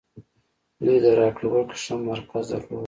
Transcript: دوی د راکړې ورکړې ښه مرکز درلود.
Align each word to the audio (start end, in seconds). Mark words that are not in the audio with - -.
دوی 0.85 0.97
د 1.03 1.05
راکړې 1.19 1.47
ورکړې 1.49 1.77
ښه 1.83 1.95
مرکز 2.09 2.45
درلود. 2.51 2.79